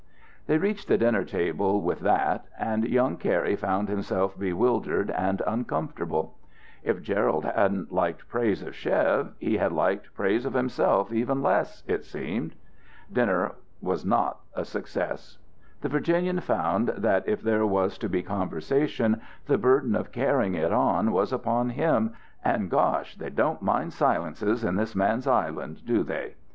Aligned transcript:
They 0.47 0.57
reached 0.57 0.87
the 0.87 0.97
dinner 0.97 1.23
table 1.23 1.79
with 1.79 1.99
that, 1.99 2.45
and 2.57 2.85
young 2.89 3.17
Cary 3.17 3.55
found 3.55 3.87
himself 3.87 4.35
bewildered 4.35 5.11
and 5.11 5.43
uncomfortable. 5.45 6.39
If 6.81 7.03
Gerald 7.03 7.45
hadn't 7.45 7.91
liked 7.93 8.27
praise 8.27 8.63
of 8.63 8.73
Chev, 8.73 9.33
he 9.37 9.57
had 9.57 9.71
liked 9.71 10.11
praise 10.15 10.43
of 10.43 10.55
himself 10.55 11.13
even 11.13 11.43
less, 11.43 11.83
it 11.85 12.03
seemed. 12.03 12.55
Dinner 13.13 13.51
was 13.79 14.03
not 14.03 14.39
a 14.55 14.65
success. 14.65 15.37
The 15.81 15.89
Virginian 15.89 16.39
found 16.39 16.87
that, 16.97 17.27
if 17.27 17.43
there 17.43 17.67
was 17.67 17.99
to 17.99 18.09
be 18.09 18.23
conversation, 18.23 19.21
the 19.45 19.59
burden 19.59 19.93
of 19.95 20.11
carrying 20.11 20.55
it 20.55 20.73
on 20.73 21.11
was 21.11 21.31
upon 21.31 21.69
him, 21.69 22.13
and 22.43 22.71
gosh! 22.71 23.15
they 23.17 23.29
don't 23.29 23.61
mind 23.61 23.93
silences 23.93 24.63
in 24.63 24.77
this 24.77 24.95
man's 24.95 25.27
island, 25.27 25.85
do 25.85 26.01
they? 26.01 26.33